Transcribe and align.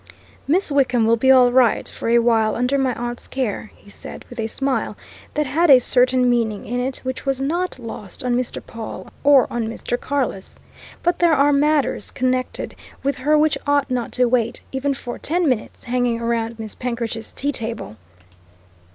"Miss 0.47 0.71
Wickham 0.71 1.05
will 1.05 1.15
be 1.15 1.29
all 1.29 1.51
right 1.51 1.87
for 1.87 2.09
a 2.09 2.17
while 2.17 2.55
under 2.55 2.79
my 2.79 2.95
aunt's 2.95 3.27
care," 3.27 3.69
he 3.75 3.87
said, 3.87 4.25
with 4.31 4.39
a 4.39 4.47
smile 4.47 4.97
that 5.35 5.45
had 5.45 5.69
a 5.69 5.79
certain 5.79 6.27
meaning 6.27 6.65
in 6.65 6.79
it 6.79 6.97
which 7.03 7.23
was 7.27 7.39
not 7.39 7.77
lost 7.77 8.23
on 8.25 8.35
Mr. 8.35 8.65
Pawle 8.65 9.13
or 9.23 9.45
on 9.53 9.67
Mr. 9.67 10.01
Carless, 10.01 10.59
"but 11.03 11.19
there 11.19 11.33
are 11.35 11.53
matters 11.53 12.09
connected 12.09 12.73
with 13.03 13.17
her 13.17 13.37
which 13.37 13.59
ought 13.67 13.91
not 13.91 14.11
to 14.13 14.25
wait, 14.25 14.61
even 14.71 14.95
for 14.95 15.19
ten 15.19 15.47
minutes 15.47 15.83
hanging 15.83 16.17
round 16.19 16.57
Miss 16.57 16.73
Penkridge's 16.73 17.31
tea 17.31 17.51
table. 17.51 17.95